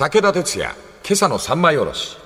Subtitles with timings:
[0.00, 0.74] 武田鉄矢、
[1.04, 2.16] 今朝の三枚おろし。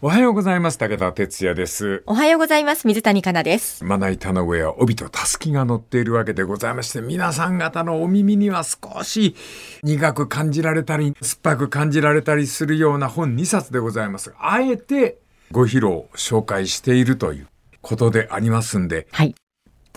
[0.00, 0.78] おはようございます。
[0.78, 2.04] 武田哲也です。
[2.06, 2.86] おはようございます。
[2.86, 3.82] 水谷香奈です。
[3.82, 9.34] まな板の上は帯とたすきが乗っているわけでございまして、皆さん方のお耳には少し
[9.82, 14.32] 苦く感じられたり、酸っぱく感じられたりするような本2冊でございます。
[14.38, 15.18] あえて
[15.50, 17.48] ご披露紹介しているという
[17.82, 19.34] ことでありますんで、はい。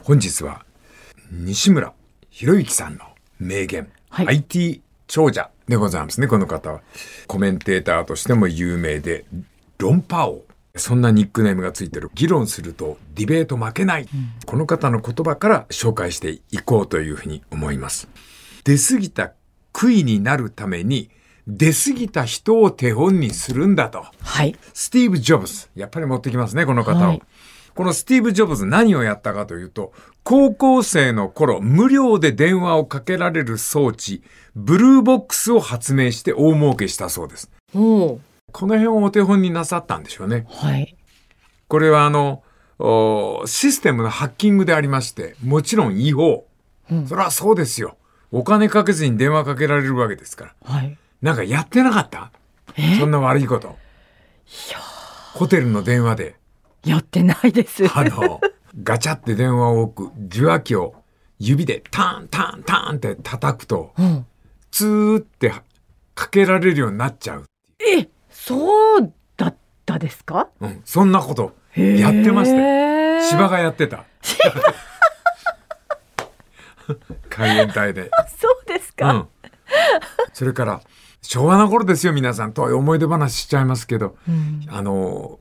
[0.02, 0.66] 本日は
[1.30, 1.94] 西村
[2.32, 3.06] 博之さんの
[3.38, 6.82] 名言、はい IT 長者でございますね、この方は。
[7.28, 9.26] コメンテーターとしても有名で、
[9.78, 10.44] 論破王。
[10.76, 12.10] そんなニックネームがついてる。
[12.16, 14.08] 議論するとディベート負けない。
[14.48, 18.10] この方の言葉から紹介していこうというふうに思います。
[18.64, 19.34] 出過ぎた
[19.72, 21.12] 悔いになるために、
[21.48, 24.06] 出過ぎた人を手本にするんだと。
[24.22, 24.56] はい。
[24.74, 25.68] スティーブ・ジョブズ。
[25.76, 27.02] やっぱり持ってきますね、この方を。
[27.10, 27.22] はい
[27.80, 29.94] このスティーブ・ジョブズ何をやったかというと、
[30.24, 34.22] 高校生の頃、無料で電話をかけられる装置、
[34.54, 37.50] ブルーボックスを発明して大儲けしたそうです。
[37.72, 38.20] こ
[38.52, 40.46] の辺をお手本になさったんでしょうね。
[40.50, 40.98] はい。
[41.70, 42.44] これはあの、
[42.80, 46.50] おシステムのハッキングでありまして、もちろん違法。
[47.08, 47.96] それはそうですよ。
[48.34, 50.76] お金かけずに電話かけられるわけですから。
[50.76, 50.98] はい。
[51.22, 52.30] なんかやってなかった？
[53.00, 53.78] そんな悪いこと。
[55.34, 56.36] ホテルの電話で。
[56.90, 57.86] やってないです。
[57.94, 58.42] あの、
[58.84, 60.96] ガチャって電話を置く受話器を
[61.40, 64.26] 指でタンタンタンって叩くと、うん。
[64.72, 65.54] ツーって
[66.14, 67.46] かけられるようになっちゃう。
[67.80, 70.50] え、そうだったですか？
[70.60, 74.06] うん、そんなことやってました千葉がやってた。
[77.30, 78.10] 海援隊で。
[78.38, 79.28] そうですか、うん。
[80.34, 80.82] それから、
[81.22, 82.54] 昭和の頃ですよ、皆さん。
[82.54, 85.40] と思い出話しちゃいますけど、うんあの、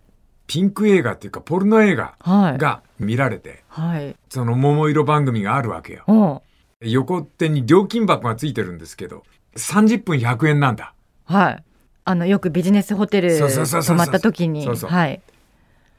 [0.48, 2.58] ピンク映画っていうか、ポルノ映画はい。
[2.58, 4.16] が見られて、はい。
[4.30, 6.04] その桃色番組があるわけよ。
[6.08, 6.42] お
[6.80, 9.24] 横手に料金箱がついてるんですけど、
[9.56, 10.94] 30分100円なんだ。
[11.26, 11.64] はい。
[12.04, 14.64] あの、よくビジネスホテル泊まった時に。
[14.64, 15.20] そうそうはい。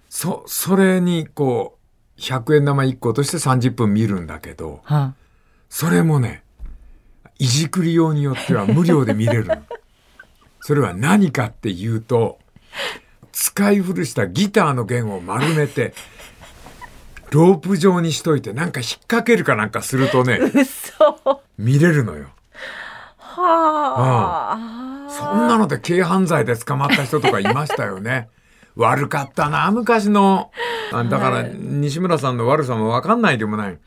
[0.10, 1.78] そ、それにこ
[2.18, 5.14] う、100円玉1個として30分見るんだけど、は
[5.70, 6.44] それもね、
[7.38, 9.58] いじくり用によっては無料で見れるの。
[10.62, 12.40] それは何かっていうと、
[13.32, 15.94] 使い古したギターの弦を丸めて、
[17.32, 20.40] ロープ状にしといて、なんか引っ掛けるかなんかするとね。
[21.58, 22.28] 見れるのよ。
[23.18, 25.10] はあ。
[25.10, 28.30] そんなので軽犯罪で捕まった人とかいましたよね。
[28.76, 30.52] 悪かったな、昔の。
[30.94, 33.78] あだから、西村さんの悪さもわかんないでもない。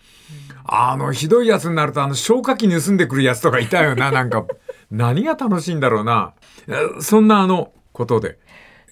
[0.64, 4.44] あの、ひどいやつになると、あの、消火器盗んでくるやつとかいたよな、なんか。
[4.90, 6.34] 何が楽しいんだろうな。
[6.68, 8.38] えそんなあの、ことで。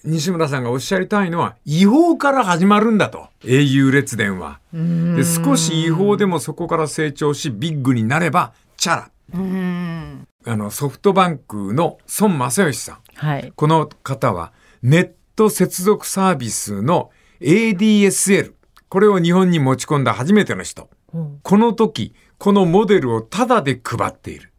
[0.03, 3.27] 西村さんがおっしゃりたいのは、違法から始まるんだと。
[3.43, 4.59] au 列伝は。
[4.73, 9.11] で、少し違法でもそこから成長し、ビッグになれば、チャラ。
[9.33, 10.27] うん。
[10.45, 12.97] あの、ソフトバンクの孫正義さん。
[13.15, 13.53] はい。
[13.55, 18.53] この方はネット接続サービスの ADSL。
[18.89, 20.89] これを日本に持ち込んだ初めての人。
[21.13, 24.51] うんこの時、このモデルをタダで配っている。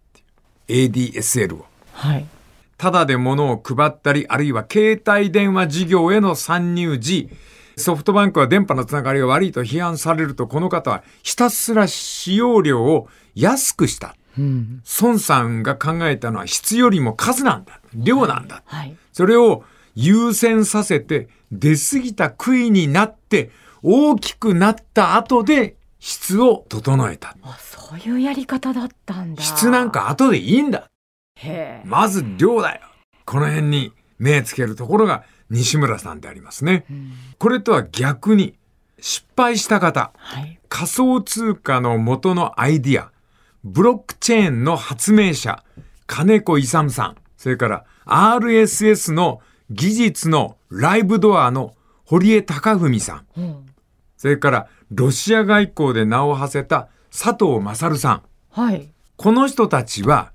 [0.69, 1.67] ADSL を。
[1.93, 2.27] はい。
[2.83, 7.31] タダで物を配ったり、あるいは携帯電話事業への参入時、
[7.77, 14.17] ソフトバンクは電波のつながりが悪いと批判されると、この方はひたすら使用量を安くした。
[14.37, 14.83] うん。
[15.01, 17.79] 孫さんが考えたのは質よりも数なんだ。
[17.95, 18.65] 量なんだ。
[18.67, 18.97] はい。
[19.13, 19.63] それを
[19.95, 23.53] 優先させて、出過ぎた杭になって、
[23.85, 27.37] 大きくなった後で質を整えた。
[27.43, 29.43] あ、そういうやり方だったんだ。
[29.45, 29.93] 質なん。
[29.93, 30.89] か後でいいんだ。
[31.85, 32.81] まず量だよ。
[33.25, 36.85] この辺に目つけるところが西村さんでありますね。
[36.91, 38.55] うんこれとは逆に、
[39.01, 40.61] 失敗した方、はい。
[40.69, 43.11] 仮想通貨の元のアイディア、
[43.65, 45.65] ブロックチェーンの発明者、
[46.07, 51.75] 金子勇さん、それから RSS の技術のライブドアの
[52.05, 53.67] 堀江貴文さん、うん。
[54.17, 58.23] それからロシア外交で名を馳せた佐藤勝さん。
[58.51, 58.93] はい。
[59.17, 60.32] この人たちは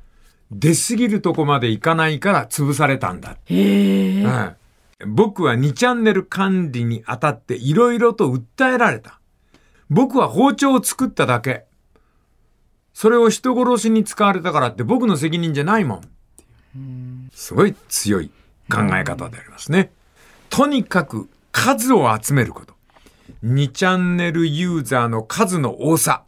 [0.52, 3.38] 出過ぎるとこまでいかないから潰されたんだ。
[3.46, 4.24] へえ。
[4.24, 4.56] はい
[5.06, 9.19] 僕は2チャンネル管理にあたっていろいろと訴えられた。
[9.89, 11.66] 僕は包丁を作っただけ。
[12.94, 16.01] それを人殺しに使われたからって僕の責任じゃないも
[16.75, 17.30] ん。
[17.31, 18.31] すごい強い
[18.71, 19.92] 考え方でありますね。
[20.50, 22.74] とにかく数を集めること。
[23.44, 26.24] 2チャンネルユーザーの数の多さ。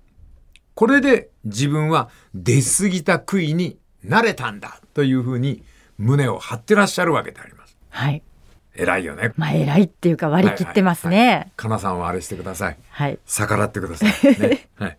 [0.75, 5.63] これで自分は出過ぎた杭になれたんだというふうに
[5.97, 7.77] 胸を張ってらっしゃるわけであります。
[7.89, 8.21] はい。
[8.75, 9.33] 偉いよね。
[9.35, 11.51] まあ、偉いっていうか割り切ってますね。
[11.57, 12.77] かなさんはあれしてください。
[12.89, 13.19] はい。
[13.25, 14.39] 逆らってください。
[14.39, 14.69] ね。
[14.77, 14.97] はい。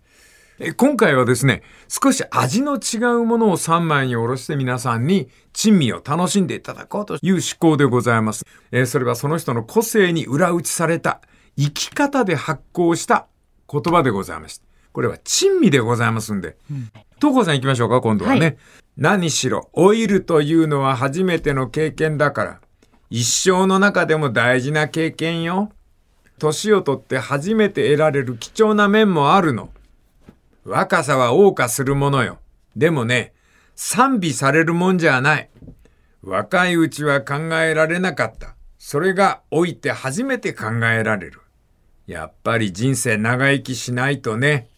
[0.63, 8.45] え今回はですね、少し味の違うものを3枚におろして皆さんに珍味を楽しんでいただこうという思考でございます。
[8.71, 11.23] えーそれはその人の個性に裏打ちされた
[11.57, 13.27] 生き方で発行した
[13.73, 14.70] 言葉でございました。
[14.93, 16.57] これは珍味でございますんで。
[17.17, 18.41] 東子さん行きましょうか、今度はね。
[18.41, 18.57] はい
[19.01, 22.61] 何しろ、老いるというのは初めての経験だから、
[23.09, 25.73] 一生の中でも大事な経験よ。
[26.39, 29.71] 年をとって初めて得られる貴重な面もあるの。
[30.65, 32.39] 若さは謳歌するものよ。
[32.77, 33.33] でもね、
[33.75, 35.51] 賛美されるもんじゃない。
[36.23, 38.55] 若いうちは考えられなかった。
[38.79, 41.41] それが老いて初めて考えられる。
[42.07, 44.69] やっぱり人生長生きしないとね。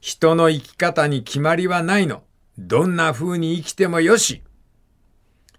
[0.00, 2.22] 人の生き方に決まりはないの。
[2.58, 4.42] どんな風に生きてもよし。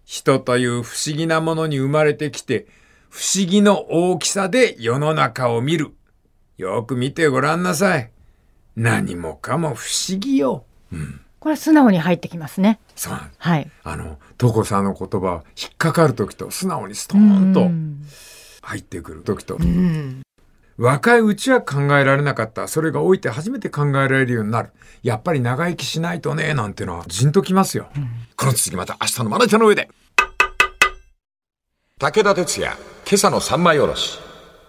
[0.03, 2.67] 人という不思議なものに生まれてきて、
[3.09, 5.91] 不思議の大きさで世の中を見る。
[6.57, 8.11] よく見てごらんなさい。
[8.75, 10.65] 何もかも不思議よ。
[11.39, 12.79] これ素直に入ってきますね。
[12.95, 13.71] そうなんですはい。
[13.83, 18.03] あの、トコさんの言葉、引っかかる時と、素直にストーンとうん
[18.61, 20.21] 入ってくる時と、うん
[20.77, 22.67] 若いうちは考えられなかった。
[22.67, 24.71] それが老いて初めて考えられるようになる。
[25.03, 27.89] やっぱり長生きしないとね、なんてのは、じんときますよ。
[28.35, 29.89] この続きまた明日のまな板の上で
[31.99, 32.75] 武田鉄矢
[33.05, 34.17] 今朝の三枚おろし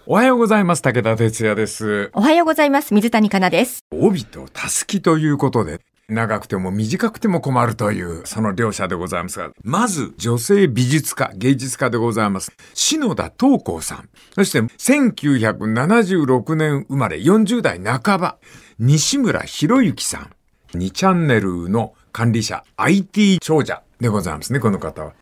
[0.05, 0.81] おはようございます。
[0.81, 2.11] 武田哲也です。
[2.13, 2.93] おはようございます。
[2.93, 3.85] 水谷香奈です。
[3.91, 5.79] 帯とたすきということで、
[6.09, 12.51] 長くても短くても困るという、その両者でございますが、まず、女性美術家、芸術家でございます。
[12.73, 14.09] 篠田東光さん。
[14.35, 18.37] そして、1976年生まれ、40代半ば、
[18.79, 20.31] 西村博之さん。
[20.77, 25.13] 2チャンネルの管理者、IT 長者でございますね、この方は。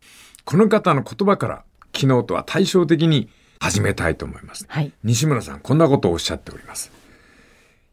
[0.45, 1.63] この方の言葉から、
[1.95, 3.29] 昨日とは対照的に
[3.59, 4.65] 始めたいと思います。
[4.67, 4.91] はい。
[5.03, 7.00] 西村さん、こんなことをおっしゃっております。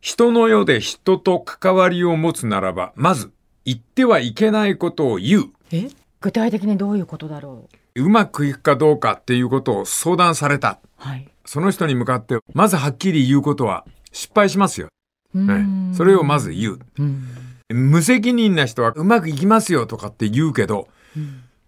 [0.09, 3.31] 人の世で人と関わりを持つならば、まず、
[3.67, 5.45] 言ってはいけないことを言う。
[5.71, 5.91] え？
[6.23, 8.03] 具体的にどういうことだろう？
[8.05, 10.79] うまくいくかどうかっていうことを相談された。
[10.97, 11.29] はい。
[11.45, 14.89] その人に向かって、まずはっきり言うことは失敗しますよ。
[15.35, 16.79] うねんそれをまず言う。
[16.99, 17.29] うん
[17.69, 20.89] 無責任な人はうまくいきますよとかって言うけど、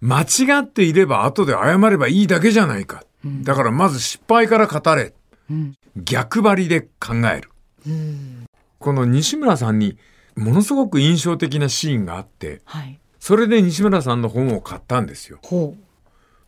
[0.00, 3.04] 間違っていれば後で謝ればいいだけじゃないか。
[3.42, 5.12] だからまず失敗から語れ。
[5.50, 7.49] うん逆張りで考える。
[7.86, 8.44] うん
[8.78, 9.98] この西村さんに
[10.36, 12.98] ものすごく印象的なシーンがあって、はい。
[13.18, 15.38] それで西村さんの本を買ったんですよ。
[15.42, 15.76] ほ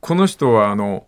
[0.01, 1.07] この人はあの、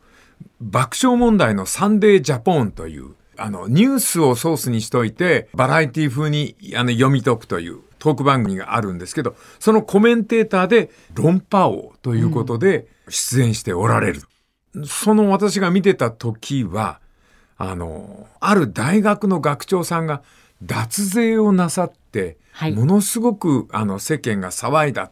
[0.61, 14.23] 爆笑問題のサンデージャポンという、あの、ニュースをソースにしといて、バラエティ風にあの読み解くというトーク番組があるんですけど、そのコメンテーターで論破王ということで出演しておられる。
[14.85, 17.01] その私が見てた時は、
[17.57, 20.23] あの、ある大学の学長さんが
[20.63, 25.11] 脱税をなさって、はいものすごくあの世間が騒いだ。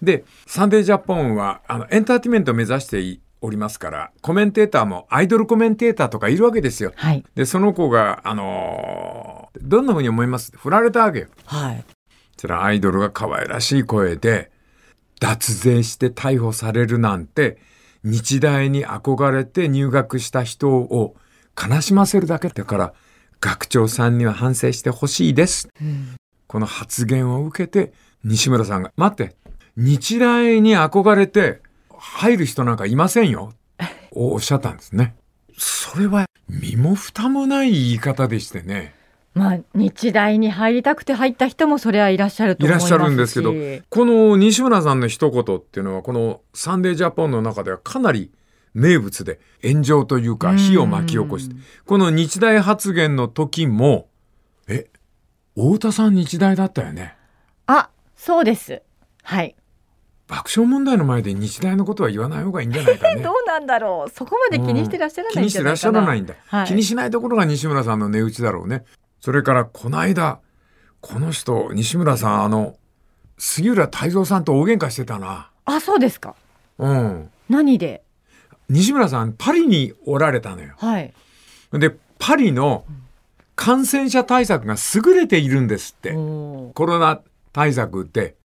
[0.00, 6.90] で、サンデージャポンはあのエンターテイメントを目指しておりますから、コメンテーターもアイドルコメンテーターとかいるわけですよ。
[6.90, 6.92] う。
[6.96, 7.24] はい。
[7.34, 10.52] で、その子が、あのーどんな風に思います？
[10.56, 11.26] 振られたわけよ。
[11.46, 11.84] はい。
[12.36, 14.50] それはアイドルが可愛らしい声で、
[15.20, 17.58] 脱税して逮捕されるなんて、
[18.02, 21.16] 日大に憧れて入学した人を
[21.60, 22.94] 悲しませるだけだから、
[23.40, 25.68] 学長さんには反省してほしいです。
[26.46, 27.92] この発言を受けて、
[28.24, 29.36] 西村さんが、待って、
[29.76, 31.60] 日大に憧れて
[31.96, 33.52] 入る人なんかいませんよ。
[34.12, 35.14] おおっしゃったんですね。
[35.56, 38.94] それは身も蓋もない言い方でしてね。
[39.34, 43.52] まあ、日大に入りたくて入った人もそれはいらっしゃると思いますしいらっしゃるんですけど、
[43.90, 48.30] この西村さんの一言っていうのは、このサンデージャポンの中ではかなり
[48.74, 51.54] 名物で炎上というか火を巻き起こして、
[51.86, 54.08] この日大発言の時も、
[54.68, 54.88] え、
[55.54, 57.16] 太田さん日大だったよね？
[57.66, 58.82] あ、そうです。
[59.22, 59.54] はい。
[60.26, 63.30] 爆笑問題の前で日大のことは言わない方がいいんじゃないかね ど。
[63.30, 64.10] うなんだろう。
[64.10, 65.92] そこまで気にしてらっしゃら気ないんにしてらっしゃ。
[65.92, 68.84] らないんだ、はい気にしないところが西村さんの値打ちだろうね。
[69.20, 70.40] それから、この間、
[71.00, 72.76] この人、西村さん、あの、
[73.38, 75.50] 杉浦太蔵さんと大喧嘩してたな。
[75.66, 76.34] あ、そうですか。
[76.78, 77.30] うん。
[77.48, 78.03] 何で？
[78.68, 80.74] 西村さん、パリにおられたのよ。
[80.78, 81.12] はい。
[81.72, 82.84] で、パリの
[83.56, 86.12] 感染者対策が優れているんですって。
[86.12, 87.20] コロナ
[87.52, 88.36] 対策って。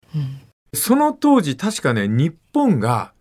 [0.74, 3.12] その当時、確かね、日本が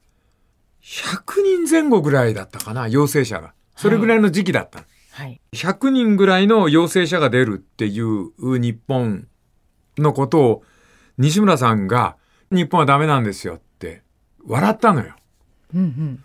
[0.84, 3.54] 100人前後ぐらいだったかな、陽性者が。
[3.76, 4.86] それぐらいの時期だった。
[5.12, 5.40] はい。
[5.54, 9.28] 100人ぐらいの陽性者が出るっていう日本
[9.98, 10.64] のことを
[11.18, 12.18] 西村さんが
[12.52, 14.04] 日本はダメなんですよって
[14.46, 15.16] 笑ったのよ。
[15.74, 16.24] うんうん。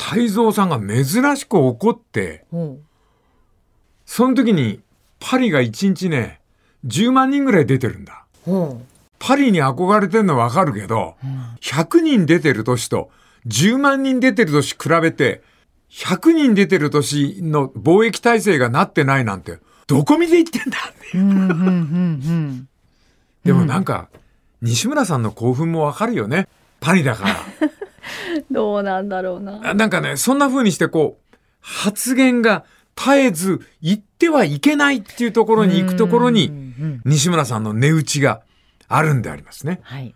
[0.00, 2.80] だ太蔵さんが珍しく怒って、おう
[4.06, 4.80] その時に
[5.20, 6.40] パリが一日ね、
[6.86, 8.24] 10万人ぐらい出てるんだ。
[8.44, 8.80] ほ
[9.18, 11.14] パリに憧れてんのわかるけど、
[11.60, 13.10] 100人出てる年と
[13.46, 15.42] 10万人出てる年比べて、
[15.90, 20.78] 100人出てる年の貿易体制がなってないなんて、どこ見て言ってんだ
[21.14, 21.18] う。
[21.18, 22.68] うんうんうんうん。
[23.44, 24.08] でもなんか、
[24.62, 26.48] 西村さんの興奮もわかるよね。
[26.80, 27.36] パリだから。
[28.50, 29.60] どうなんだろうな。
[29.70, 32.64] あなんかね、そんな風にしてこう、発言が
[32.96, 38.40] 絶えず言ってはいけないっていうところに行くところうんに、うん西村さんの値打ちが
[38.88, 39.80] あるんでありますね。
[39.82, 40.14] はい。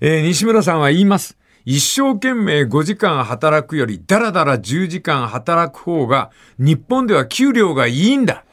[0.00, 1.36] えー西村さんは言います。
[1.64, 8.44] 一生懸命5時間働くより、だらだら10時間働く方が、日本では給料がいいんだ。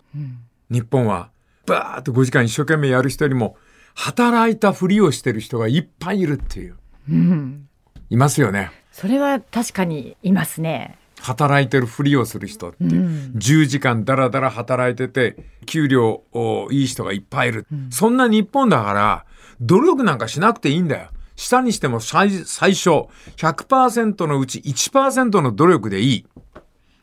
[0.70, 1.30] 日本は、
[1.66, 3.58] バーっと5時間一生懸命やる人よりも、
[3.96, 6.76] 働いたふりをしてる人がいっぱいいるっていう。
[7.10, 7.68] うん。
[8.12, 8.72] いますよね。
[8.92, 10.98] それは確かにいますね。
[11.22, 17.66] 働いてるふりをする人って、うん10時間だらだら働いてて、給料をいい人がいっぱいいる。
[17.90, 19.26] そんな日本だから、
[19.62, 21.08] 努力なんかしなくていいんだよ。
[21.38, 26.26] 下にしても最最小100%のうち1%の努力でいい。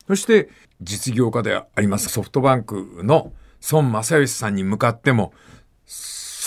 [0.07, 0.49] そして、
[0.79, 3.33] 実業家でありますソフトバンクの
[3.71, 5.33] 孫正義さんに向かっても、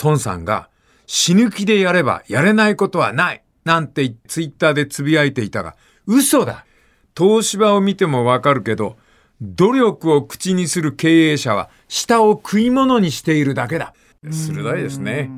[0.01, 0.69] 孫さんが
[1.05, 6.65] 死ぬ気でやればやれないことはないなんてツイッターでつぶやいていたが、嘘だ
[7.17, 8.97] 東芝を見てもわかるけど、
[9.41, 13.93] 努力を口にする経営者は舌を食い物にしているだけだ。
[14.31, 15.29] 鋭いですね。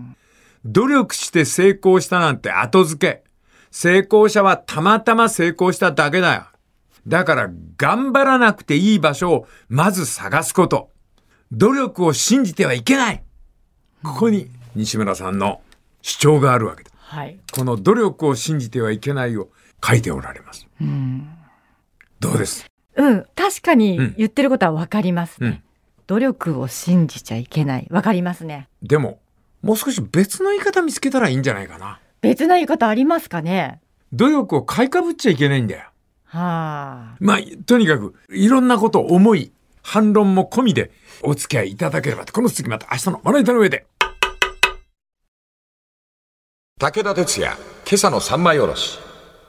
[0.63, 3.23] 努力して成功したなんて後付け。
[3.71, 6.45] 成功者はたまたま成功しただけだよ。
[7.07, 10.89] だから頑張らなくていい場所をまず探すこと。
[11.51, 13.23] 努力を信じてはいけない。
[14.03, 15.61] ここに西村さんの
[16.01, 16.91] 主張があるわけだ。
[17.15, 17.39] はい。
[17.53, 19.49] この努力を信じてはいけないを
[19.81, 20.67] 書いておられます。
[22.19, 22.65] どうです？
[22.95, 23.25] うん。
[23.35, 25.47] 確かにうん言ってることはわかりますね。
[25.47, 25.61] うん
[26.07, 27.87] 努力を信じちゃいけない。
[27.89, 28.69] わかりますね。
[28.83, 29.17] でも、
[29.63, 31.99] もう少し別の言い方見つけたらいいんじゃないかな。
[32.21, 33.81] 別な言い方ありますかね
[34.13, 35.89] 努力を買いかぶっちゃいけないんだよ。
[36.25, 37.17] はあ。
[37.19, 40.91] まあ、とにかく、いろんなことを思い、反論も込みで
[41.23, 42.33] お付き合いいただければと。
[42.33, 43.87] この続きまた明日のまな板の上で。
[46.77, 47.53] 武田鉄矢、
[47.85, 48.99] 今朝の三枚おろし。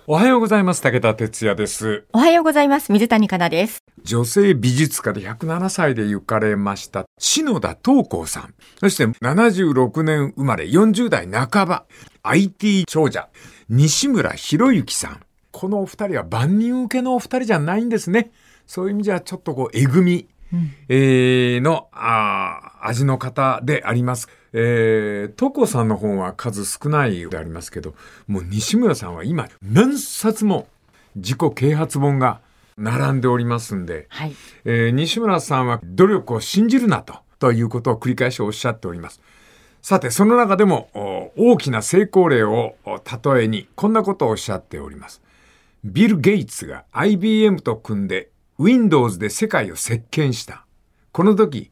[0.06, 0.80] おはようございます。
[0.80, 2.04] 武田哲也です。
[2.12, 2.92] おはようございます。
[2.92, 3.82] 水谷香奈です。
[4.04, 8.54] 女性美術家で107歳で行かれました、篠田東光さん。
[8.78, 11.86] そして76年生まれ40代半ば、
[12.22, 13.28] IT 長者、
[13.68, 15.20] 西村博之さん。
[15.50, 18.30] このお二人は万人受けのお二人じゃないんですね。
[18.68, 20.28] そういう意味じゃちょっとこう、えぐみ、
[20.88, 24.28] えーの、あー味の方であります。
[24.58, 27.94] えー、トコさんの本は数少ないでありますけど、
[28.26, 30.66] もう西村さんは今何冊も
[31.14, 32.40] 自己啓発本が
[32.78, 34.34] 並んでおりますんで、はい。
[34.64, 39.20] えー西村さんは努力を信じるなと、ということを繰り返しおっしゃっております。
[39.82, 40.88] さて、その中でも
[41.36, 42.98] お大きな成功例をお
[43.34, 45.20] 例えに、こんなことをおっしゃっております。
[45.84, 50.64] ビル・ゲイツが IBM と組んで Windows で世界を席巻した。
[51.12, 51.70] この時、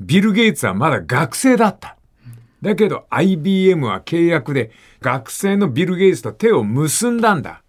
[0.00, 1.97] ビル・ゲイツはまだ学生だった。
[2.62, 7.62] だけど IBM は契約で学生のビル・ゲイツと手を結んだんだ。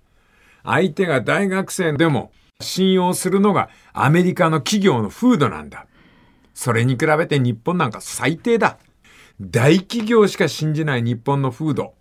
[0.64, 2.32] 相手が大学生でも
[2.62, 5.86] 信用するのがアメリカの企業の風土なんだ。
[6.54, 8.78] それに比べて日本なんか最低だ。
[9.40, 11.94] 大企業しか信じない日本の風土。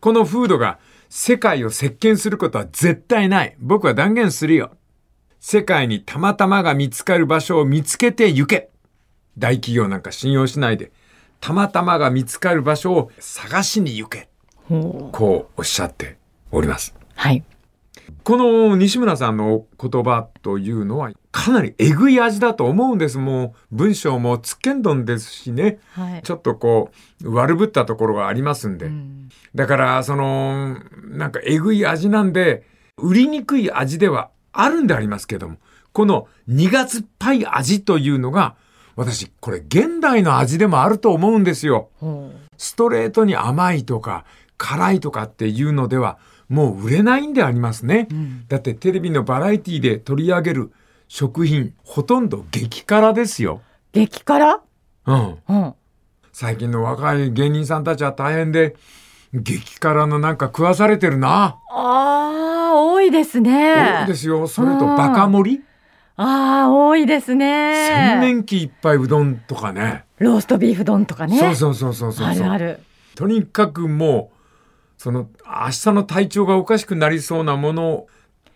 [0.00, 0.78] この風土が
[1.10, 3.56] 世界を席巻することは絶対ない。
[3.58, 4.70] 僕は断言するよ。
[5.40, 8.70] 世界にたまたまが見つかる場所を見つけて行け。
[9.36, 10.90] 大企業なんか信用しないで、
[11.40, 14.28] たまたまが見つかる場所を探しに行け。
[14.68, 16.18] こうおっしゃって
[16.50, 16.94] おります。
[17.14, 17.42] はい。
[18.24, 23.18] この西村さんの言葉というのはかなりえぐい味だと思うんです。
[23.18, 25.78] もう文章もつっけんどんですしね。
[25.92, 26.22] はい。
[26.22, 26.90] ちょっとこ
[27.22, 28.86] う悪ぶったところがありますんで。
[28.86, 32.64] うんだからそのなんかえぐい味なんで
[32.96, 35.56] 売りにくい味ではあるんでありますけども
[35.92, 38.56] この苦酸っぱい味というのが
[38.98, 41.88] 私これ現代の味でもあると思うんですよ。
[42.00, 44.24] ほストレートに甘いとか
[44.56, 48.08] 辛いとかっていうのではもう売れないんでありますね。
[48.12, 50.72] んだってテレビのバラエティで取り上げる
[51.06, 53.60] 食品ほとんど激辛ですよ。
[53.62, 53.62] う
[53.92, 54.62] 激辛？
[55.06, 55.38] うん。
[55.48, 55.74] うん。
[56.32, 58.74] 最近の若い芸人さんたちは大変で
[59.32, 61.60] 激辛のなんか食わされてるな。
[61.70, 64.00] ああ、多いですね。
[64.00, 64.48] 多いですよ。
[64.48, 65.62] それとバカ盛り？
[66.18, 68.18] ああ、多いです洗ね。
[68.20, 70.04] 面器いっぱいうどんとかね。
[70.18, 71.38] ローストビーフ丼とかね。
[71.38, 72.26] そうそうそうそうそう。
[72.26, 72.80] あるある。
[73.14, 78.08] とにかくもう、その、明日の体調がおかしくなりそうなものを、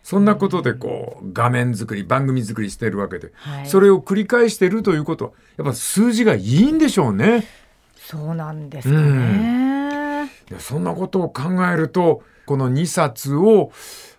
[0.02, 7.47] そんなことでこう、画面作り、番組作りしてるわけで、はいそれを繰り返してるということは、やっぱ数字がいいんでしょうね。
[7.97, 10.31] そうなんですかね。
[10.49, 13.73] でそんなことを考えるとこの2冊を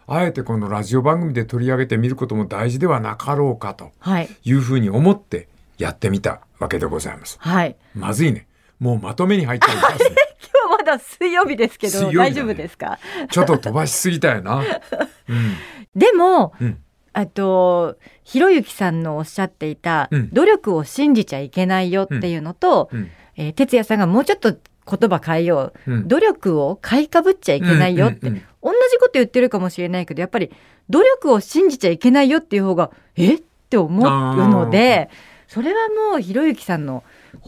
[0.08, 4.30] あえてこのラジオ番組で取り上げてみることも大事ではなかろうかとはい。
[4.44, 7.38] いうふうに思ってやってみたわけでございます。
[7.40, 7.76] はい。
[7.96, 8.48] まずいね。
[8.80, 10.10] もうまとめに入っておりますね。
[10.68, 13.00] 今日まだ水曜日ですけど、ね大丈夫ですか？
[13.32, 14.62] ちょっと飛ばしすぎたよな。
[14.62, 14.62] う
[15.34, 15.56] ん。
[15.96, 16.78] でも、うん
[17.16, 23.10] あと、ひろゆきさんのおっしゃっていた、うん努力を信じちゃいけないよっていうのと、うん。
[23.38, 25.92] えー哲也さんがもうちょっと言葉変えよう。
[25.92, 26.08] うん。
[26.08, 30.52] 努力を買いかぶっちゃいけないよって、うんうんうん同じこと言ってるかもしれないけど、やっぱり
[30.90, 33.36] 努力を信じちゃいけないよっていう方が、え？
[33.36, 35.10] って思うので、
[35.48, 35.80] それは
[36.12, 37.04] もうひろゆきさんの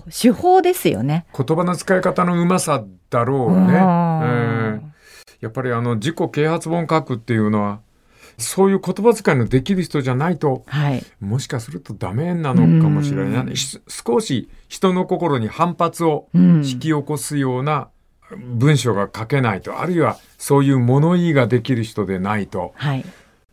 [0.10, 1.26] 手法ですよね。
[1.36, 3.56] 言葉の使い方のうまさだろうね。
[3.56, 4.94] うんうん
[5.42, 7.80] やっぱりあの自己啓発本書くっていうのは
[8.38, 11.04] そういう言葉遣いのできる人じゃないとはい。
[11.20, 16.56] もしかするとダメなのかもしれない、少し人の心に反発をうん。
[16.66, 17.90] 引き起こすような
[18.36, 23.06] 文章が書けないと、あるいはそういう物言いができる人でないとはい。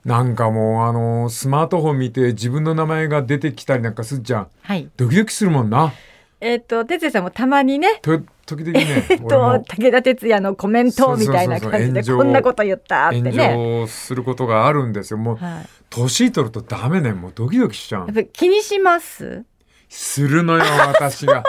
[0.04, 4.88] なんかもうあのスマートフォン見て自分の名前が出てきたりなんかすっちゃんはい。
[4.96, 5.92] ドキドキするもんな。
[6.40, 13.54] えっ、と、哲也さんもたまにね、と時々ね、 えっと、武田鉄矢のコメントみたいな感じで、こんなこと言ったって炎ね。
[13.54, 15.18] 上することがあるんですよ。
[15.18, 15.82] もうはい。
[15.92, 19.44] 年取るとダメねもうドキドキしちゃうやっぱり気にします
[19.88, 21.44] するのよ私が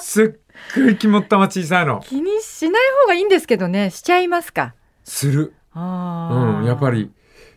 [0.00, 0.28] すっ
[0.74, 2.00] ごい肝っ玉小さいの。
[2.04, 4.74] 気にしない方がいいんですけどね、しちゃいますか。
[5.04, 5.54] する。
[5.72, 7.10] あうんやっぱり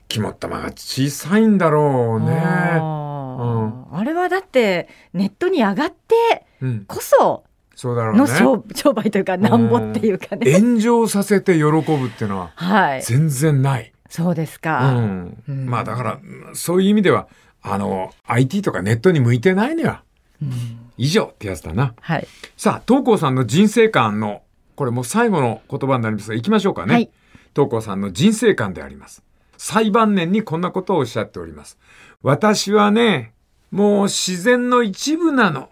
[0.08, 2.38] 肝っ玉が小さいんだろうね。
[2.42, 3.98] あー。
[3.98, 6.86] あれはだってネットに上がってうん。
[6.88, 7.44] こそ
[7.76, 8.20] そうだろうね。
[8.20, 10.60] の商,、商売というかなんぼっていうかね。
[10.60, 11.78] 炎上させて喜ぶ
[12.08, 13.02] っていうのははい。
[13.04, 14.92] 全然ない、そうですうか。
[14.94, 15.44] ん。
[15.48, 15.66] うん。
[15.70, 16.20] まあだから
[16.54, 17.28] そういう意味では
[17.62, 20.00] あの IT とかネットに向いてないのよ。
[20.42, 22.28] うん以上ってやつだなはい。
[22.58, 24.42] さあ、東光さんの人生観の、
[24.76, 26.94] これもう最後の言葉になりますが、行きましょうかね。
[26.94, 27.10] はい
[27.58, 29.24] 東光さんの人生観であります。
[29.58, 31.80] 最晩年にこんなことをおっしゃっております。
[32.22, 33.34] 私はね、
[33.72, 35.72] もう自然の一部なの。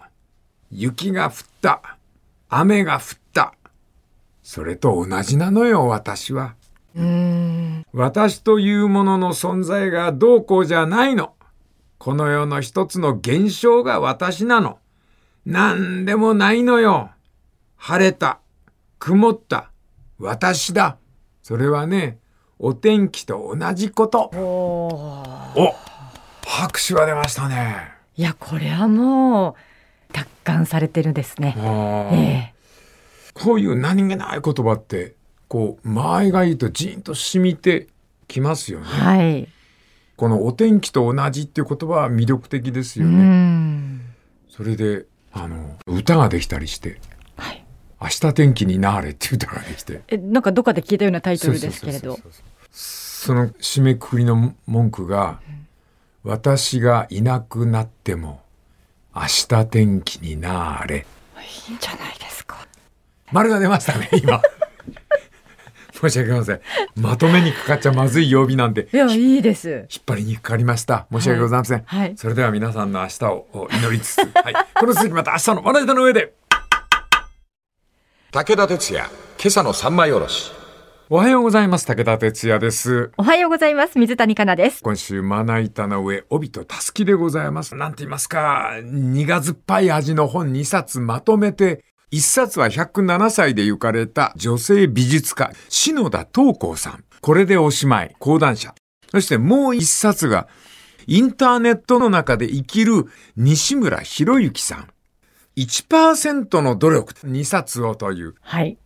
[0.71, 1.97] 雪が降った。
[2.49, 3.01] 雨が降っ
[3.33, 3.53] た。
[4.41, 6.55] それと同じなのよ、私は。
[6.95, 7.85] うーん。
[7.93, 11.35] 私というものの存在がどうこうじゃないの。
[11.99, 14.79] この世の一つの現象が私なの。
[15.45, 17.11] なんでもないのよ。
[17.77, 18.39] 晴れた。
[18.99, 19.71] 曇った。
[20.17, 20.97] 私だ。
[21.43, 22.17] それはね、
[22.57, 24.31] お天気と同じこと。
[24.33, 25.75] お
[26.45, 27.91] 拍手が出ましたね。
[28.17, 29.51] いやこれはも
[30.09, 31.53] う達観されてるんですね。
[31.57, 32.53] あーえ
[33.33, 35.15] こういう何気ない言葉って、
[35.49, 37.87] こう、間合いがいいとジーンと染みて
[38.29, 38.87] きますよえね。
[38.87, 39.47] はい。
[40.15, 43.23] このお天気と同じっていう言葉は魅力的ですうよね。
[43.25, 44.01] ん。
[44.49, 45.05] それで、
[45.35, 46.99] あの、歌ができたりして、
[47.35, 47.65] はい。
[48.01, 50.01] 明日天気になれっていう歌ができて。
[50.07, 52.17] えなんかどっかで聞いたようなタイトルですけれど
[52.71, 55.41] その締めくくりの文句が、
[56.23, 58.41] 私がいなくなっても、
[59.13, 61.05] 明日天気になれ。
[61.67, 62.65] いいんじゃないですか。
[63.31, 64.41] 丸が出ましたね、今。
[66.09, 66.63] 申し訳ございま
[66.95, 67.01] せん。
[67.01, 69.69] まとめにかかっちゃまずい曜日なんで、いやいいです。
[69.69, 71.07] 引っ張りにかかりました。
[71.11, 71.83] 申し訳ございません。
[71.85, 72.13] はい。
[72.17, 76.33] それでは皆さんの明日をお祈りつつ、 はい、この続きまた明日のまな板の上で。
[78.31, 80.51] 武田鉄矢、今朝の三枚おろし。
[81.07, 81.85] おはようございます。
[81.85, 83.11] 武田哲也です。
[83.17, 83.99] おはようございます。
[83.99, 84.81] 水谷香奈です。
[84.81, 97.03] 今週まな板の上帯とたすきでございますなんて言いますか苦酸っぱい味の本2冊まとめて1冊は107歳で行かれた女性美術家篠田東光さん。
[97.21, 98.15] これでおしまい。
[98.19, 98.75] 講談社。
[99.09, 100.47] そしてもう1冊が
[101.07, 104.89] インターネットの中で生きる西村博之さん。
[105.57, 108.35] 1%の努力2冊をという。
[108.41, 108.77] はい。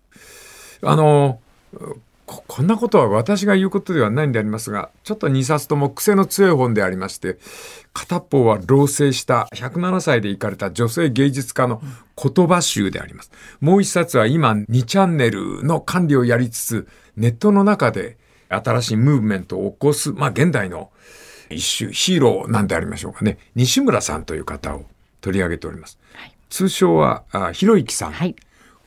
[0.82, 1.42] あの、
[2.60, 7.38] ここんなことは私が言うことではないんでありますが、ちょっと2冊とも癖の強い本でありまして、
[7.94, 11.82] 片方は老成した107歳で行かれた女性芸術家の
[12.22, 13.32] 言葉集であります。
[13.62, 18.18] もう1冊は今2チャンネルの管理をやりつつ、ネットの中で
[18.50, 20.92] 新しいムーブメントを起こす、まあ現代の
[21.50, 23.38] 一種ヒーローなんでありましょうかね。
[23.56, 24.84] 西村さんという方を
[25.22, 25.98] 取り上げております。
[26.50, 28.12] 通称は、あひろゆきさん。
[28.12, 28.36] はい。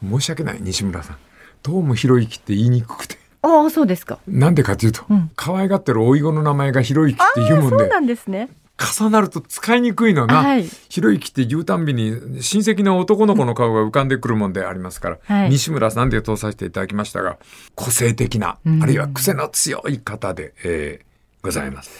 [0.07, 1.17] 申し訳ない西村さん
[1.63, 4.19] どうもひろゆきって言いにくくてああ、そうですか。
[4.27, 8.49] なんでかというと、うん可愛がってる甥い子の名前がひろゆきって言うもんでそうなんですね。
[8.79, 17.39] 重なると使いにくいのが、はいひろゆきって言うたんびに親戚の男の子の顔が浮かんでくるもんでありますから、はい西村さんで通させていただきましたが
[17.75, 21.91] 個性的な、うんあるいは癖の強い方で、えーございます。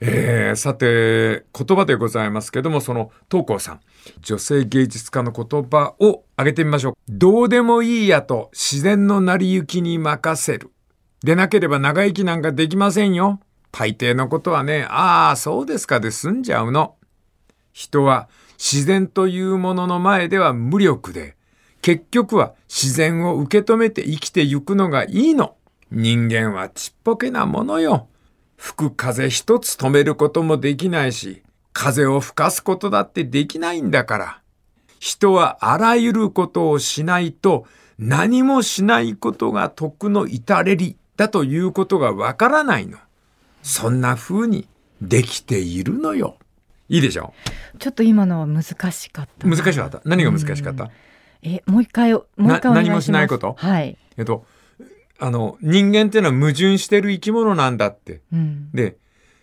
[0.00, 3.80] えー、さて、言葉でございますけども、その、東光さん。
[4.20, 6.94] 女性芸術家の言葉を挙げてみましょう。
[7.08, 10.71] どうでもいいやと自然の成り行きに任せる。
[11.24, 13.40] でなければ長生きなんかできませんよ。
[13.70, 16.96] 大抵のことはね、ああ、そうですかで済んじゃうの。
[17.72, 21.36] 人は自然というものの前では無力で、
[21.80, 25.56] 結局は自然を受け止めて生きてゆくのがいいの。
[25.90, 28.08] 人間はちっぽけなものよ。
[28.56, 34.42] 吹く風一つ止めることもできないし、風を吹かすことだってできないんだから。
[35.00, 37.66] 人はあらゆることをしないと
[37.98, 42.98] 何もしないことが徳の至れりだということがわからないの。
[43.62, 44.66] そんな風に
[45.00, 46.36] できているのよ。
[46.88, 47.32] いいでしょ？
[47.78, 49.56] ちょっと今のは難しかったな。
[49.56, 50.02] 難しかった？
[50.04, 50.90] 何が難しかった、
[51.42, 52.90] え、もう一回、もう一回お願いします。
[52.90, 53.54] 何もしないこと？
[53.58, 53.96] はい。
[54.16, 54.44] えっと、
[55.18, 58.20] あの、人間っていうのは矛盾してる生き物なんだって。
[58.32, 58.70] うん。
[58.72, 58.96] で、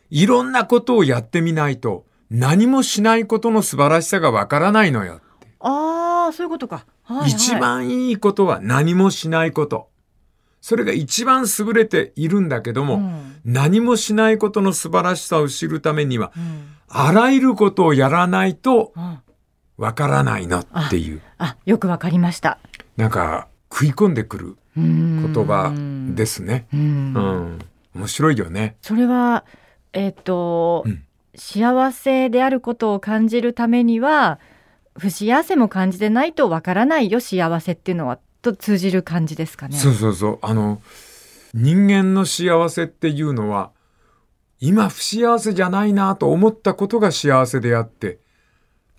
[0.10, 5.22] いろんなことをやってみないと、何もしないことの素晴らしさがわからないのよ。
[5.60, 6.86] ああ、そういうことか。
[7.04, 7.32] はい、はい。
[7.32, 9.89] 一番いいことは何もしないこと。
[10.62, 19.22] それが一番優れているんだけども、うん何もしないことの素晴らしさを知るためには、うんあらゆることをやらないとあ
[19.78, 22.58] わからないのっていう、あ、よくわかりました。
[22.98, 25.72] なんか食い込んでくる言言葉
[26.16, 26.68] ですね。
[26.74, 27.60] うんうん。
[27.96, 28.76] 面白いよね。
[28.82, 29.46] それは、
[29.94, 31.04] えっ、と、うん
[31.36, 34.40] 幸せであることを感じるためには、
[34.98, 39.78] 不幸せも感じてないとわからないよ、幸せっていうのは、と通じる感じですかね。
[39.78, 40.40] そうそうそう。
[40.42, 40.82] あの、
[41.54, 43.72] 人間の幸せっていうのは、
[44.60, 48.20] 今不幸せじゃないなと思ったことが幸せであって、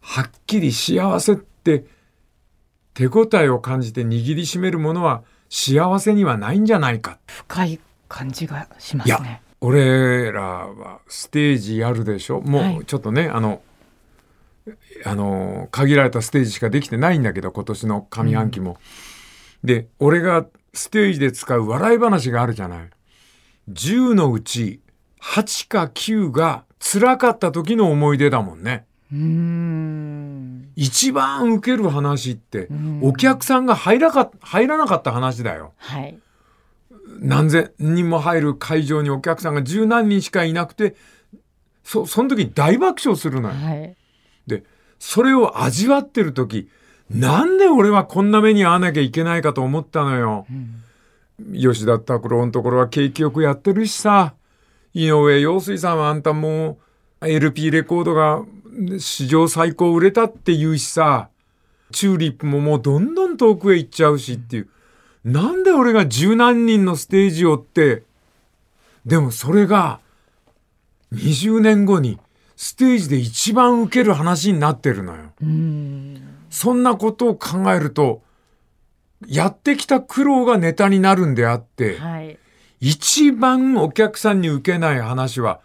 [0.01, 1.85] はっきり幸せって
[2.95, 7.19] 手応えを感じて握りしめるものは幸せにはないんじゃないか。
[7.27, 9.43] 深い感じがしまいやすね。
[9.61, 13.61] 俺らはステージやるでしょもはいうちょっとね、あの、
[15.05, 18.79] あの、限られたステージしかできてないんだけど、今年の上半期も。
[19.65, 22.91] で、俺がステージで使う笑い話があるじゃない。
[23.71, 24.81] 10のうち
[25.23, 28.87] 8か9が辛かった時の思い出だもんね。
[29.17, 30.73] ん。
[30.77, 35.73] 一番受ける話ってん、お客さんが入らか入らなかった話だよ。
[35.77, 36.19] はい。
[37.19, 40.95] 何千人も入る会場にお客さんが十何人しかいなくて、
[41.85, 43.55] そ、その時に大爆笑するのよ。
[43.57, 43.97] はい。
[44.47, 44.65] で、
[44.99, 46.71] それを味わってる時、
[47.11, 50.47] なんで俺はこんな目に遭わなきゃいけないかと思ったのよ。
[51.53, 54.35] 吉田拓郎のところは景気よくやってるしさ、
[54.95, 56.79] 井上陽水さんはあんたも
[57.21, 58.43] LP レコードが
[58.99, 61.29] 史上最高売れたって言うしさ、
[61.91, 64.69] チューリップももうどんどん遠くへ行っちゃうしっていう。
[65.25, 68.05] なんで俺が十何人のステージをって、
[69.05, 69.99] でもそれが
[71.13, 72.19] 20年後に
[72.55, 75.33] ステージで一番受ける話になってるのよ。
[76.51, 76.55] うん。
[76.55, 78.23] そんなことを考えると、
[79.27, 82.39] やってきた苦労がネタになるんであって、はい。
[82.81, 85.61] 一番お客さんに受けない話は、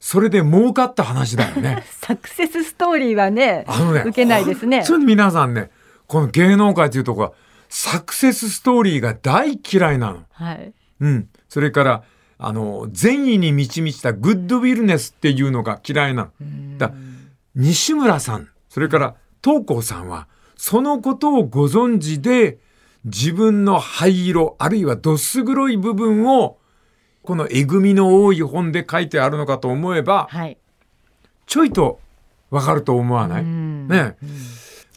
[0.00, 1.84] それで儲かった話だよね。
[2.00, 4.78] サクセスストーリーはね、あのね、受けないですね。
[4.78, 5.70] 本当に皆さんね、
[6.06, 7.32] この芸能界というところは、
[7.68, 10.24] サクセスストーリーが大嫌いなの。
[10.32, 10.72] はい。
[11.00, 11.28] うん。
[11.48, 12.02] それから、
[12.38, 16.78] あの、善意に満ち満ちたグッドウィルネスっていうのが嫌いなの。
[16.78, 16.92] だ
[17.54, 19.14] 西村さん、それから
[19.44, 20.26] 東光さんは、
[20.56, 22.58] そのことをご存知で、
[23.04, 26.56] 自分の灰色、あるいはどす黒い部分を、
[27.22, 30.56] このえぐみの多い本で書いてあるのかと思えば、はい。
[31.46, 32.00] ちょいと
[32.50, 33.42] わかると思わない？
[33.42, 34.26] うんねえ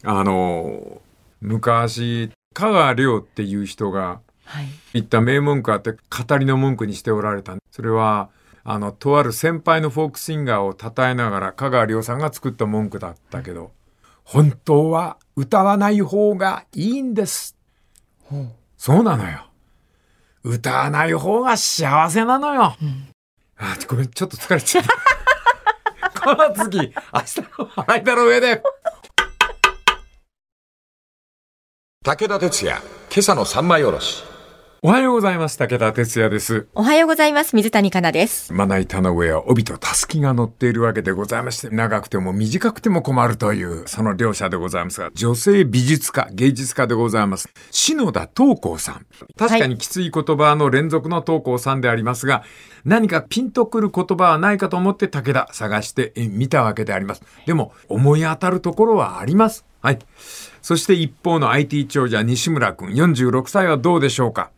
[0.03, 1.01] あの、
[1.41, 4.67] 昔、香川亮っていう人がはい。
[4.93, 7.57] 言った名文句あって語りの文句にしておられた。
[7.71, 8.29] それは、
[8.63, 13.71] あの、とある先輩のフォークシンガーを称えながら香川亮さんが作った文句だったけど、
[14.27, 17.55] 本当は歌わない方がいいんです。
[18.77, 19.47] そうなのよ。
[20.43, 22.75] 歌わない方が幸せなのよ。
[23.55, 24.83] あ、ごめん、ちょっと疲れちゃっ
[26.11, 26.35] た。
[26.35, 26.93] この次、明日
[27.57, 28.61] の笑いだろ上で。
[32.03, 34.25] 武田鉄矢、今朝の三枚おろし。
[34.83, 35.57] おはようございます。
[35.57, 36.67] 武田哲也です。
[36.75, 37.55] おはようございます。
[37.55, 38.53] 水谷香奈です。
[38.53, 47.49] まな板の上は帯とたすきが乗っているわけでございまして、長くても短くても困るという、その両者でございますが、女性美術家、芸術家でございます。
[47.71, 49.07] 篠田東光さん。
[49.35, 52.43] 確かにきつい言葉の連続の東光さんでありますが、
[52.85, 57.23] 何かピンとくる言葉はないかと思って武田探してえ見たわけであります。
[57.47, 59.65] でも、思い当たるところはあります。
[59.81, 59.99] はい。
[60.61, 64.51] そして一方の IT 長者西村くん、46歳はどうでしょうか？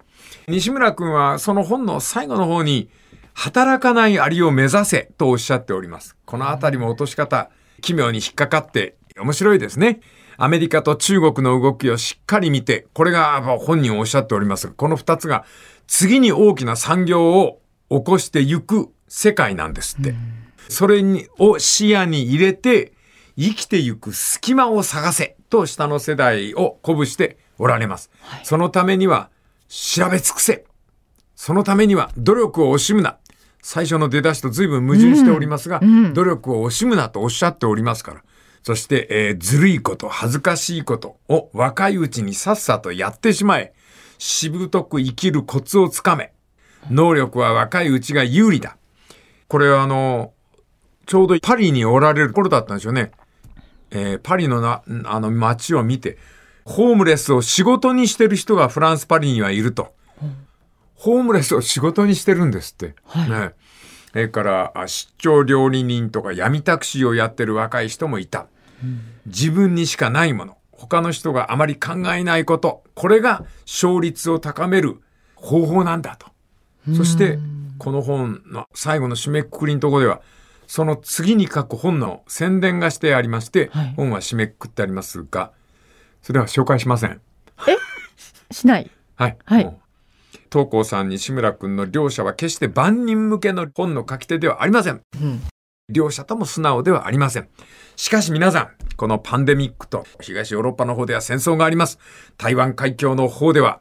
[0.47, 2.89] 西村くんはその本の最後の方に、
[3.33, 6.17] 働かないアリを目指せとおっしゃっております。
[6.25, 7.49] このあたりも落とし方、
[7.81, 10.01] 奇妙に引っかかって面白いですね。
[10.37, 15.45] アメリカと中国の動きをしっかり見て、これが本人おっしゃっておりますが、この二つが
[15.87, 20.15] 次に大きな産業を起こしていく世界なんですって。
[20.67, 22.93] それにを視野に入れて、
[23.37, 28.09] 生きていく隙間を探せと下の世代を鼓舞しておられます。
[28.21, 29.29] はいそのためには
[29.69, 30.65] 調べ尽くせ。
[31.35, 33.17] そのためには努力を惜しむな。
[33.61, 38.23] 最初の出だしと随分矛盾しておりますが、うん努力を惜しむなとおっしゃっておりますから。
[38.63, 43.73] そして、えーずるいこと、恥ずかしいことを若いうちにさっさとやってしまえ。
[44.17, 46.33] しぶとく生きるコツをつかめ。
[46.89, 48.77] 能力は若いうちが有利だ。
[49.47, 50.33] これはあの、
[51.05, 53.11] ちょうどパリにおられる頃だったんですよね。
[53.91, 56.17] えーパリのな、あの街を見て、
[56.69, 59.91] ホームレスを仕事にしてる人がフランス・パリにはいると。
[60.93, 62.93] ホームレスを仕事にしてるんですって。
[63.05, 63.53] はいね。
[64.11, 68.45] それから、あ出張料理人とか闇タクシーをやってる若い人もいた。
[69.25, 70.57] 自分にしかないもの。
[70.71, 72.83] 他の人があまり考えないこと。
[72.93, 75.01] これが勝率を高める
[75.33, 76.27] 方法なんだと。
[76.95, 77.39] そして、
[77.79, 80.21] この本の最後の締めくくりのところでは、
[80.67, 85.51] その次に書く本の宣伝がしてありまして、はい本は締めくくってありますが、
[86.21, 87.21] それは紹介しません。
[88.51, 88.89] しない？
[89.15, 89.37] はい。
[89.45, 89.77] はい
[90.51, 95.01] 東光さん、西村君の両者は決して万人向けの本の書き手ではありません。
[95.21, 95.41] うん。
[95.89, 97.47] 両者とも素直ではありません。
[97.95, 101.99] しかし皆さん、このパンデミックと東ヨーロッパの方では戦争があります。
[102.37, 103.79] 台湾海峡の方では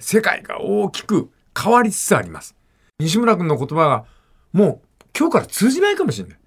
[0.00, 2.56] 世界が大きく変わりつつあります。
[2.98, 4.04] 西村君の言葉が
[4.52, 6.38] もう今日から通じないかもしれない。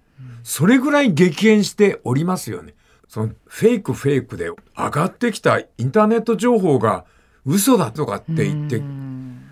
[0.44, 2.74] それぐらい激変しておりますよね。
[3.14, 7.06] そのフェイクフェイクで上がってきたインターネット情報が
[7.46, 8.82] 嘘だとかって言って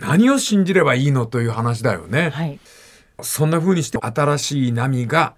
[0.04, 2.32] 何を信じればいいのという話だよね。
[2.32, 2.60] はい。
[3.22, 5.36] そんな風にして新しい波が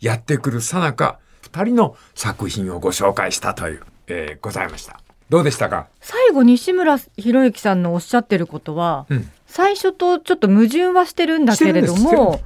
[0.00, 4.98] やってくるさなか、二人の作品をご紹介したという、えーございました。
[5.28, 5.86] どうでしたか？
[6.00, 9.30] 最後西村博之さんのおっしゃってることは、うん。
[9.46, 12.40] 最初とちょっと矛盾はしてるんだけれども。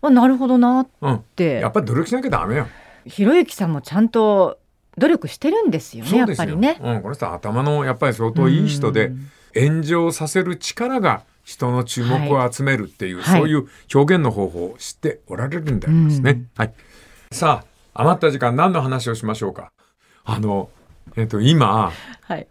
[0.00, 1.24] あなるほどなっうん。
[1.34, 2.68] てやっぱり努力しなきゃダメよ。
[3.06, 4.59] 博之さんもちゃんと
[5.00, 6.78] 努力してるんですよねやっぱりね。
[6.80, 7.02] うん。
[7.02, 16.30] この人は頭のやっぱり相当いい人でうん、炎上させる力が人の注目を集めるっていう、はいそういう表現の方法を知っておられるんでありますね。
[16.30, 16.74] うんはい。
[17.32, 19.72] さあ、余った時間何の話をしましょうか？
[20.24, 20.70] あの、
[21.16, 22.46] えっ、と、今、はい。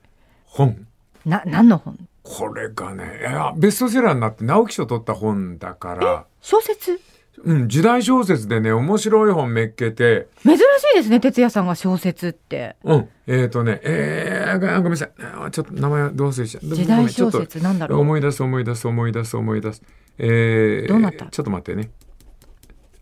[0.46, 0.86] 本。
[1.26, 1.98] な何の本？
[2.24, 7.00] これがね、いやベストセラーになって直木賞取った本だから、小説？
[7.44, 10.62] うん、時代小説でね、面白い本めっけて、珍し
[10.94, 12.76] いですね哲也さんが小説って。
[12.84, 15.12] うん、えっ、ー、とね、えー、ごごめんなさい。
[15.20, 16.60] あちょっと名前どう忘れち。
[16.62, 17.98] 時代小説なんだろう。
[17.98, 19.82] と思い出す思い出す思い出す思い出す。
[20.18, 21.28] えー、どうなった？
[21.28, 21.92] ちょっと待ってね。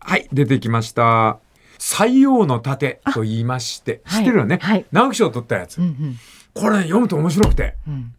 [0.00, 1.38] はい、出てきました。
[1.78, 5.78] 採用の盾と言いまして、知ってるよね、はいはい直木賞取ったやつ。
[5.78, 6.16] うんうん
[6.54, 8.14] これ、ね、読むと面白くて、うん。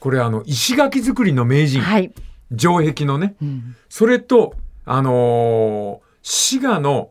[0.00, 2.12] これあの、石垣作りの名人、はい。
[2.56, 3.76] 城壁のね、うん。
[3.88, 7.10] それと、あのー滋賀の、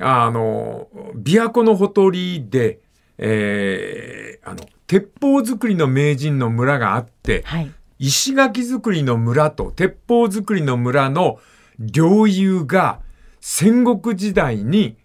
[0.00, 2.80] あのー琵琶湖のほとりで、
[3.18, 7.70] えーあの、鉄砲作りの名人の村があって、はい。
[7.98, 11.38] 石垣作りの村と鉄砲作りの村の
[11.78, 13.00] 領有が
[13.40, 14.96] 戦国時代に、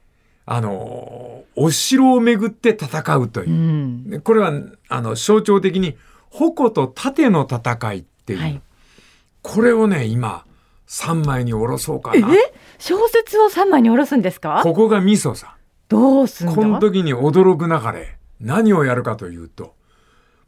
[0.45, 3.53] あのーお城をめぐって戦うというう。
[3.53, 4.09] ん。
[4.09, 4.51] でこれは、
[4.89, 5.95] あの、象徴的に、
[6.29, 8.39] 矛と盾の戦いっていう。
[8.39, 8.61] はい。
[9.41, 10.45] これをね、今、
[10.87, 12.29] 3枚に下ろそうかえな。
[12.77, 14.61] 小説を三枚に下ろすんですか？
[14.63, 15.55] ここがミソさ
[15.89, 16.51] どうすんん。
[16.51, 16.55] だ？
[16.55, 18.17] この時に驚くなかれ。
[18.39, 19.73] 何をやるかというと、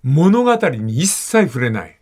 [0.03, 1.97] 物語に一切触れない。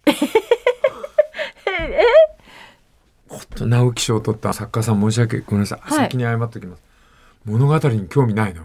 [3.28, 5.80] ほんと直木賞を取った作家さん申し訳ごめんなさい。
[5.82, 6.84] はい先に謝っておきます。
[7.46, 8.64] 物語に興味ないの。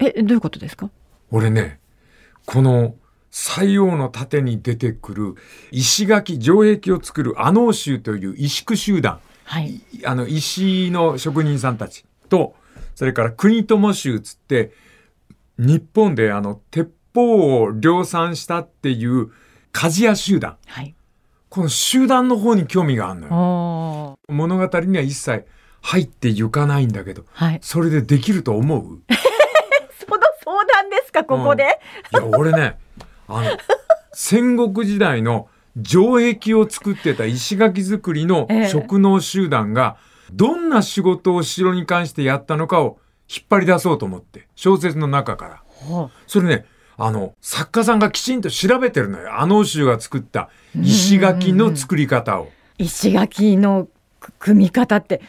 [0.00, 0.90] えどういうことですか？
[1.30, 1.78] 俺ね、
[2.46, 2.94] この
[3.30, 5.34] 西洋の盾に出てくる
[5.70, 9.20] 石垣城壁を作る阿能衆という石工集団。
[9.44, 9.70] はい。
[9.92, 12.54] いあの石の職人さんたちと
[12.94, 14.72] それから国友衆つって
[15.58, 19.30] 日本であの鉄砲を量産したっていう
[19.72, 20.94] 鍛冶屋集団はい。
[21.48, 25.46] この集団の方に興味があるのよ物語には一切
[25.80, 27.58] 入っていかないんだけどはい。
[27.62, 29.00] それでできると思う？
[29.98, 31.80] その相談ですかここで？
[32.12, 32.78] いや俺ね
[33.28, 33.50] あの
[34.12, 35.48] 戦国時代の
[35.84, 39.96] 城壁を作ってた石垣作りのええ職能集団が
[40.32, 50.50] どんな仕事を城に関してやったのかを引っ張り出そうと思って小説の中からほそれねあの作家さんがきちんと調べてるのよあの州が作った
[50.82, 52.44] 石垣の作り方を。
[52.44, 53.88] う石垣の
[54.38, 55.20] 組み方って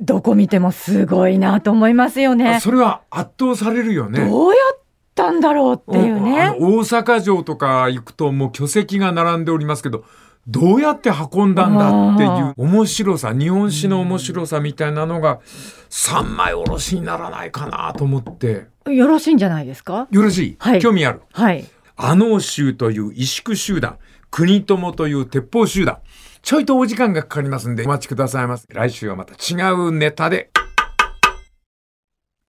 [0.00, 2.60] どこ見てもすごいなと思いますよね。
[2.60, 4.28] それは圧倒されるよね。
[4.28, 4.56] どうや
[5.16, 6.54] ったんだろうっていうね。
[6.60, 10.04] 大阪城とか行くともう巨石が並んでおりますけど、
[10.46, 15.40] どうやって運んだんだっていう面白さ、日本史の面白さみたいなのが
[15.88, 18.66] 三枚おろしにならないかなと思って。
[18.86, 20.06] よろしいんじゃないですか？
[20.10, 21.22] よろしい、はい興味ある。
[21.32, 21.64] はい。
[21.96, 23.96] 阿能州という萎縮集団、
[24.30, 25.98] 国友という鉄砲集団。
[26.42, 28.68] ちょいとお時間がかかりますんでお待ちくださいませ。
[28.70, 30.50] 来週はまた違うネタで